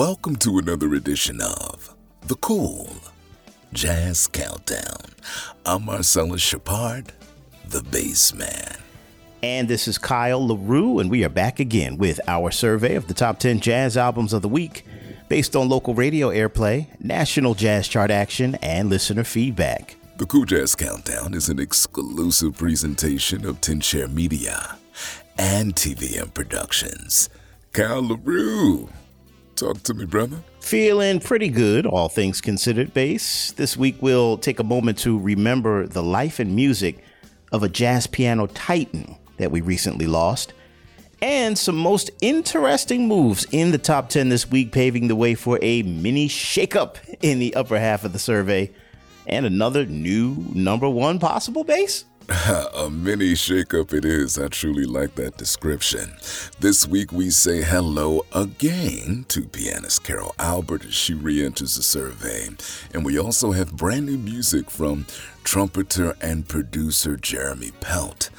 [0.00, 2.88] Welcome to another edition of The Cool
[3.74, 5.12] Jazz Countdown.
[5.66, 7.12] I'm Marcellus Shepard,
[7.68, 8.78] the bass man.
[9.42, 13.12] And this is Kyle LaRue, and we are back again with our survey of the
[13.12, 14.86] top 10 jazz albums of the week
[15.28, 19.96] based on local radio airplay, national jazz chart action, and listener feedback.
[20.16, 24.78] The Cool Jazz Countdown is an exclusive presentation of Share Media
[25.36, 27.28] and TVM Productions.
[27.74, 28.88] Kyle LaRue,
[29.60, 30.38] talk to me, brother.
[30.60, 33.52] Feeling pretty good, all things considered, bass.
[33.52, 37.04] This week we'll take a moment to remember the life and music
[37.52, 40.54] of a jazz piano titan that we recently lost,
[41.20, 45.58] and some most interesting moves in the top 10 this week, paving the way for
[45.60, 48.70] a mini shakeup in the upper half of the survey,
[49.26, 52.06] and another new number one possible bass.
[52.74, 54.38] a mini shakeup it is.
[54.38, 56.14] I truly like that description.
[56.60, 61.82] This week we say hello again to pianist Carol Albert as she re enters the
[61.82, 62.50] survey.
[62.94, 65.06] And we also have brand new music from
[65.42, 68.30] trumpeter and producer Jeremy Pelt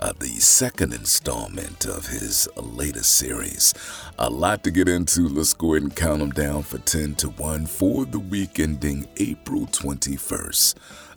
[0.00, 3.72] uh, the second installment of his latest series.
[4.18, 5.26] A lot to get into.
[5.26, 9.08] Let's go ahead and count them down for 10 to 1 for the week ending
[9.16, 10.74] April 21st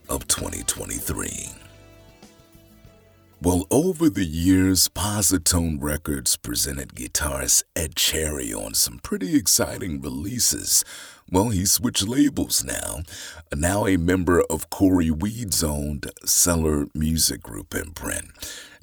[0.10, 1.61] of 2023.
[3.44, 10.86] Well, over the years, Posi-Tone Records presented guitarist Ed Cherry on some pretty exciting releases.
[11.28, 13.00] Well, he switched labels now,
[13.52, 18.28] now a member of Cory Weeds' owned Cellar Music Group imprint.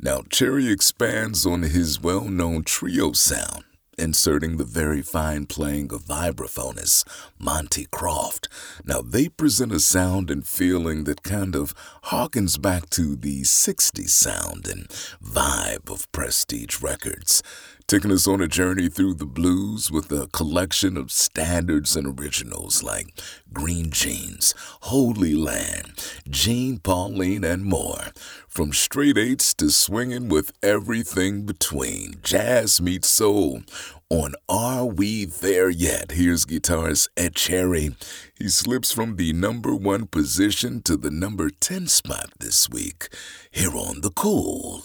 [0.02, 3.62] Now, Cherry expands on his well known trio sound,
[3.98, 7.04] inserting the very fine playing of vibraphonist
[7.38, 8.48] Monte Croft.
[8.84, 14.10] Now, they present a sound and feeling that kind of harkens back to the 60s
[14.10, 14.88] sound and
[15.22, 17.42] vibe of Prestige Records
[17.88, 22.82] taking us on a journey through the blues with a collection of standards and originals
[22.82, 23.18] like
[23.50, 25.94] Green Jeans, Holy Land,
[26.28, 28.12] Jean Pauline, and more.
[28.46, 33.62] From straight eights to swinging with everything between, jazz meets soul.
[34.10, 36.12] On Are We There Yet?
[36.12, 37.96] Here's guitarist Ed Cherry.
[38.38, 43.08] He slips from the number one position to the number 10 spot this week
[43.50, 44.82] here on The Cool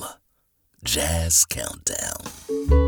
[0.85, 2.83] Jazz Countdown.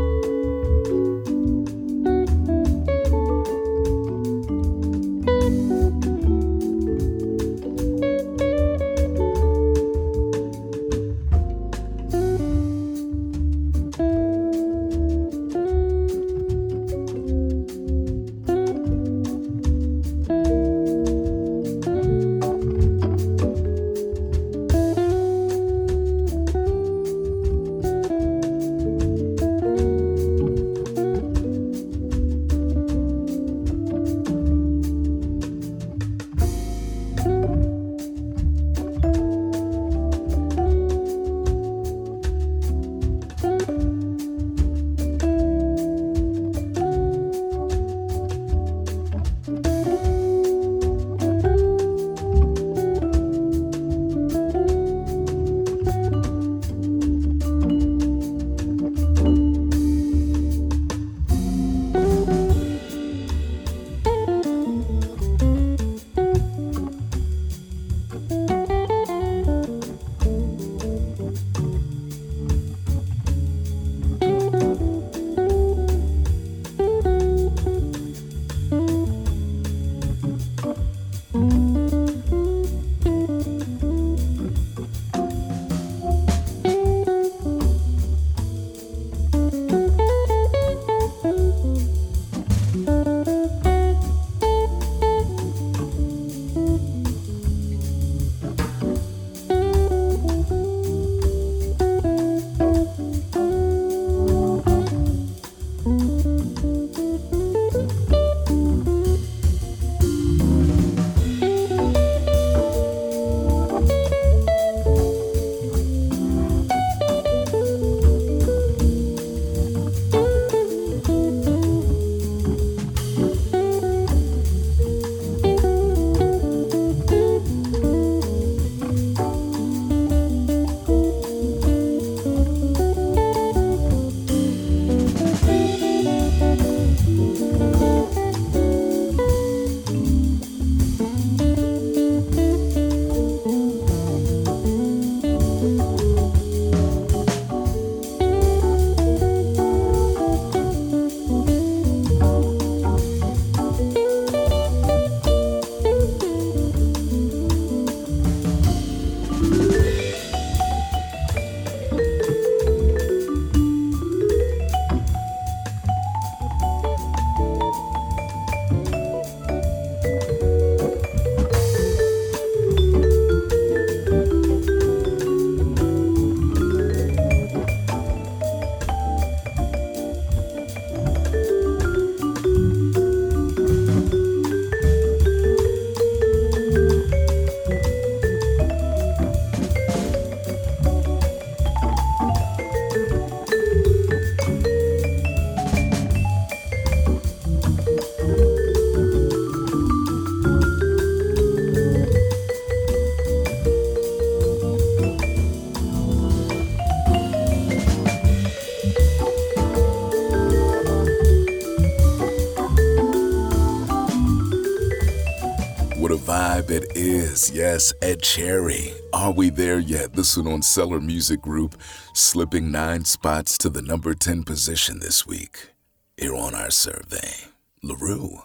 [217.06, 217.52] Is.
[217.52, 218.92] Yes, Ed Cherry.
[219.12, 220.14] Are we there yet?
[220.14, 221.80] This one on Cellar Music Group,
[222.14, 225.70] slipping nine spots to the number 10 position this week.
[226.16, 228.42] Here on our survey, LaRue.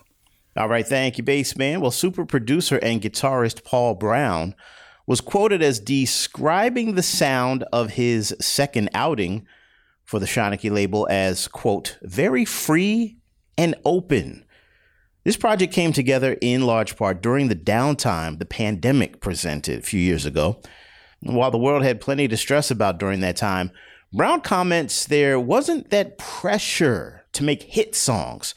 [0.56, 1.82] All right, thank you, Bassman.
[1.82, 4.54] Well, super producer and guitarist Paul Brown
[5.08, 9.48] was quoted as describing the sound of his second outing
[10.06, 13.18] for the Shanachie label as, quote, very free
[13.58, 14.46] and open.
[15.24, 20.00] This project came together in large part during the downtime the pandemic presented a few
[20.00, 20.62] years ago.
[21.20, 23.72] While the world had plenty to stress about during that time,
[24.12, 28.56] Brown comments there wasn't that pressure to make hit songs,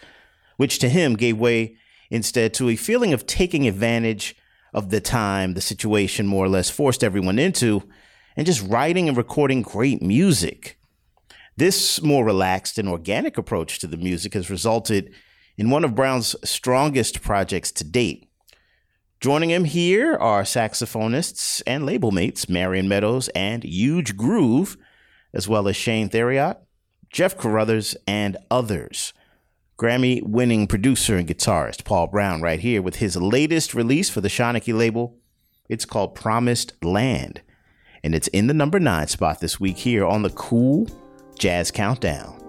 [0.56, 1.76] which to him gave way
[2.10, 4.34] instead to a feeling of taking advantage
[4.72, 7.82] of the time the situation more or less forced everyone into
[8.36, 10.78] and just writing and recording great music.
[11.56, 15.14] This more relaxed and organic approach to the music has resulted
[15.56, 18.28] in one of Brown's strongest projects to date.
[19.20, 24.76] Joining him here are saxophonists and label mates Marion Meadows and Euge Groove,
[25.32, 26.58] as well as Shane Theriot,
[27.10, 29.14] Jeff Carruthers, and others.
[29.78, 34.28] Grammy winning producer and guitarist Paul Brown, right here with his latest release for the
[34.28, 35.16] Shanachie label.
[35.68, 37.40] It's called Promised Land,
[38.02, 40.86] and it's in the number nine spot this week here on the Cool
[41.38, 42.43] Jazz Countdown.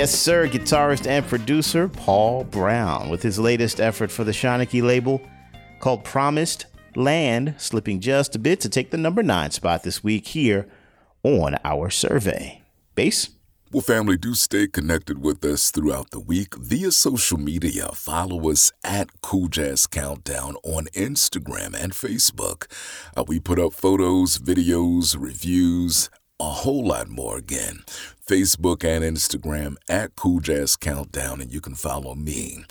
[0.00, 5.20] Yes, sir, guitarist and producer Paul Brown with his latest effort for the Shanachie label
[5.78, 6.64] called Promised
[6.96, 10.66] Land, slipping just a bit to take the number nine spot this week here
[11.22, 12.62] on our survey.
[12.94, 13.28] Bass?
[13.72, 17.90] Well, family, do stay connected with us throughout the week via social media.
[17.92, 22.72] Follow us at Cool Jazz Countdown on Instagram and Facebook.
[23.14, 26.08] Uh, we put up photos, videos, reviews,
[26.40, 27.80] a whole lot more again.
[28.26, 32.64] Facebook and Instagram at Cool Jazz Countdown, and you can follow me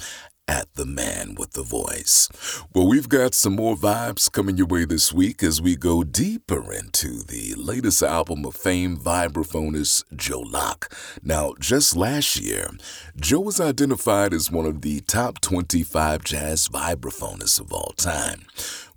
[0.49, 2.27] at the man with the voice.
[2.73, 6.73] Well, we've got some more vibes coming your way this week as we go deeper
[6.73, 10.91] into the latest album of famed vibraphonist Joe Locke.
[11.21, 12.71] Now, just last year,
[13.15, 18.45] Joe was identified as one of the top 25 jazz vibraphonists of all time.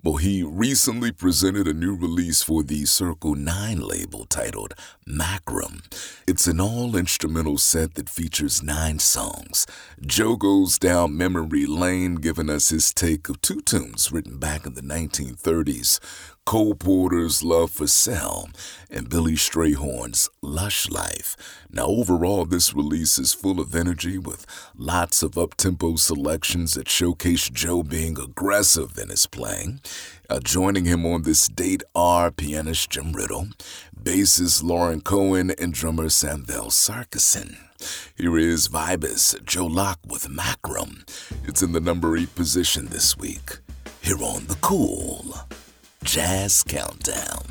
[0.05, 4.75] Well, he recently presented a new release for the Circle 9 label titled
[5.09, 5.85] Makram.
[6.27, 9.65] It's an all instrumental set that features nine songs.
[10.05, 14.75] Joe goes down memory lane, giving us his take of two tunes written back in
[14.75, 16.01] the 1930s
[16.45, 18.49] Cole Porter's Love for Sale,
[18.91, 21.37] and Billy Strayhorn's Lush Life.
[21.71, 24.45] Now, overall, this release is full of energy with
[24.77, 29.81] lots of up tempo selections that showcase Joe being aggressive in his playing.
[30.31, 33.53] Uh, joining him on this date are pianist Jim Ridl,
[34.01, 37.57] bassist Lorin Cohen, and drummer Samvel Sarkisyan.
[38.17, 41.03] Here is Vibus Joe Locke with Makram.
[41.47, 43.59] It's in the number eight position this week.
[44.01, 45.35] Here on The Cool.
[46.05, 47.45] Jazz Countdown.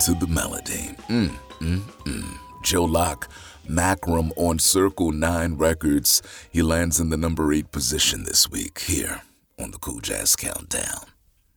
[0.00, 0.94] To the melody.
[1.08, 1.30] Mm,
[1.60, 2.38] mm, mm.
[2.62, 3.28] Joe Locke,
[3.68, 6.22] Makram on Circle 9 Records.
[6.50, 9.22] He lands in the number 8 position this week here
[9.58, 11.04] on the Cool Jazz Countdown.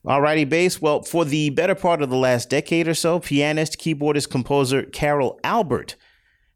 [0.06, 0.82] Alrighty, bass.
[0.82, 5.40] Well, for the better part of the last decade or so, pianist, keyboardist, composer Carol
[5.44, 5.96] Albert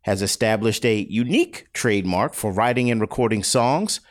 [0.02, 4.02] has established a unique trademark for writing and recording songs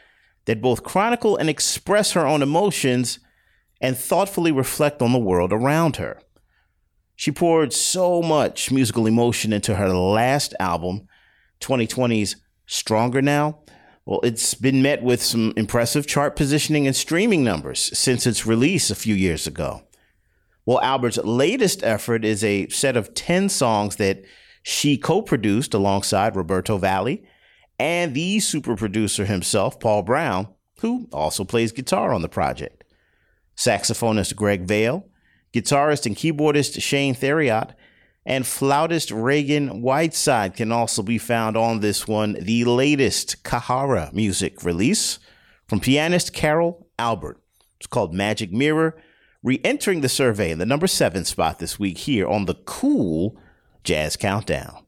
[0.44, 3.18] that both chronicle and express her own emotions
[3.80, 6.20] and thoughtfully reflect on the world around her.
[7.24, 11.08] She poured so much musical emotion into her last album,
[11.58, 13.60] 2020's Stronger Now.
[14.04, 18.90] Well, it's been met with some impressive chart positioning and streaming numbers since its release
[18.90, 19.84] a few years ago.
[20.66, 24.22] Well, Albert's latest effort is a set of 10 songs that
[24.62, 27.24] she co produced alongside Roberto Vally
[27.78, 30.48] and the super producer himself, Paul Brown,
[30.80, 32.84] who also plays guitar on the project
[33.56, 35.08] saxophonist Greg Vail,
[35.54, 37.74] guitarist and keyboardist Shane Theriot,
[38.26, 44.64] and flautist Ragan Whiteside can also be found on this one, the latest Cahara music
[44.64, 45.18] release
[45.68, 47.40] from pianist Carol Albert.
[47.78, 48.96] It's called Magic Mirror,
[49.42, 53.38] re entering the survey in the number seven spot this week here on the cool
[53.84, 54.83] Jazz Countdown.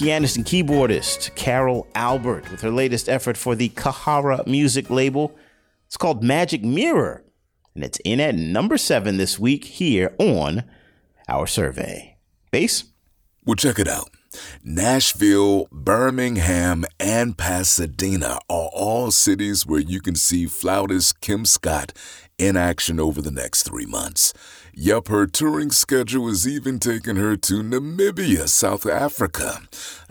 [0.00, 5.36] Pianist and keyboardist Carol Albert with her latest effort for the Cahara music label.
[5.88, 7.22] It's called Magic Mirror,
[7.74, 10.64] and it's in at number seven this week here on
[11.28, 12.16] our survey.
[12.50, 12.84] Bass?
[13.44, 14.08] Well, check it out.
[14.64, 21.92] Nashville, Birmingham, and Pasadena are all cities where you can see flautist Kim Scott
[22.40, 24.32] in action over the next three months.
[24.72, 29.60] Yup, her touring schedule has even taken her to Namibia, South Africa.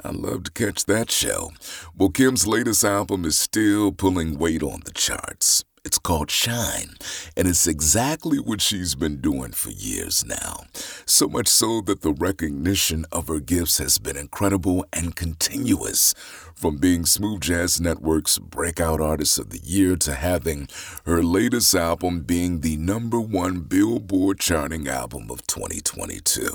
[0.04, 1.52] I'd love to catch that show.
[1.98, 5.64] Well, Kim's latest album is still pulling weight on the charts.
[5.86, 6.96] It's called Shine,
[7.38, 10.66] and it's exactly what she's been doing for years now.
[11.06, 16.14] So much so that the recognition of her gifts has been incredible and continuous.
[16.60, 20.68] From being Smooth Jazz Network's Breakout Artist of the Year to having
[21.06, 26.50] her latest album being the number one Billboard charting album of 2022.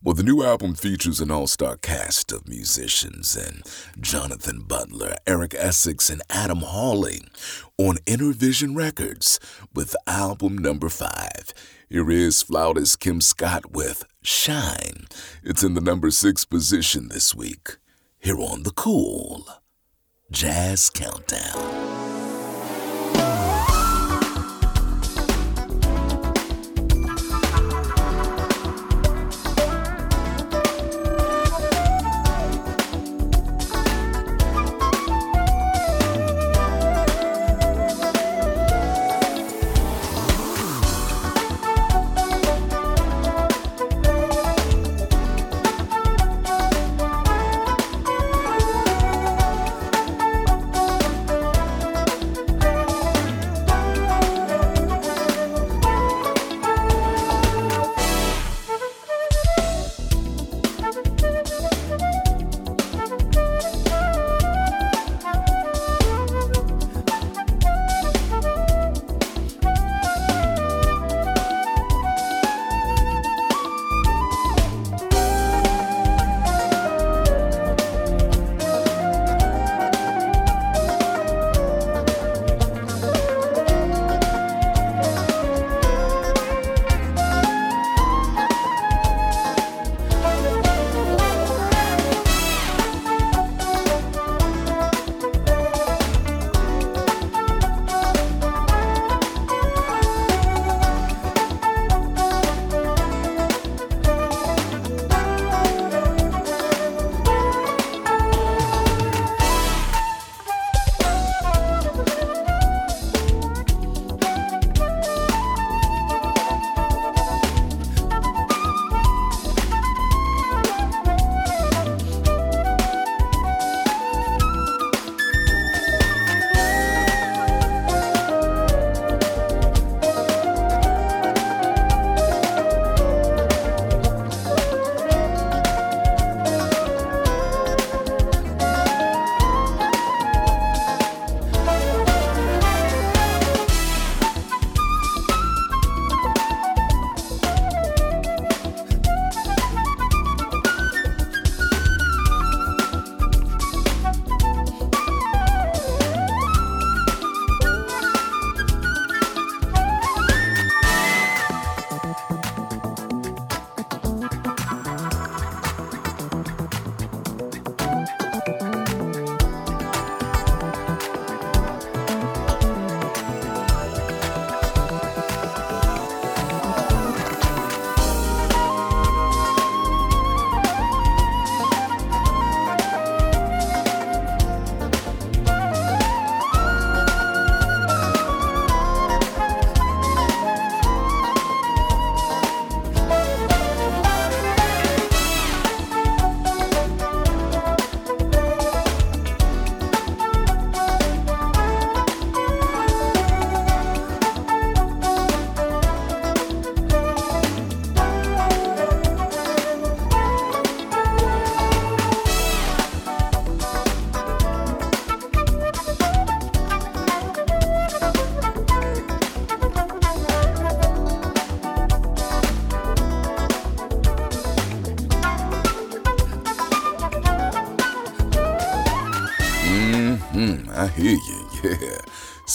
[0.00, 3.64] Well, the new album features an all star cast of musicians and
[4.00, 7.22] Jonathan Butler, Eric Essex, and Adam Hawley
[7.78, 9.40] on Innervision Records
[9.74, 11.52] with album number five.
[11.88, 15.08] Here is flautist Kim Scott with Shine.
[15.42, 17.78] It's in the number six position this week
[18.22, 19.44] here on The Cool
[20.30, 22.01] Jazz Countdown.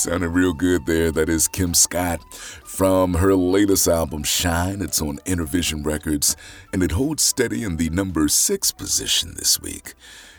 [0.07, 1.11] Sounding real good there.
[1.11, 4.81] That is Kim Scott from her latest album, Shine.
[4.81, 6.37] It's on Innervision Records,
[6.71, 9.95] and it holds steady in the number six position this week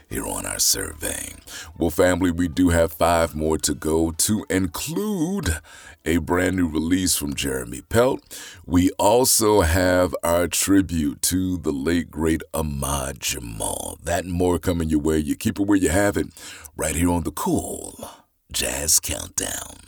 [0.09, 1.35] here on our survey.
[1.76, 5.59] Well, family, we do have five more to go to include
[6.02, 8.22] a brand new release from Jeremy Pelt.
[8.64, 13.98] We also have our tribute to the late, great Ahmad Jamal.
[14.02, 15.18] That and more coming your way.
[15.18, 16.28] You keep it where you have it,
[16.74, 18.09] right here on the Cool
[18.51, 19.88] Jazz Countdown.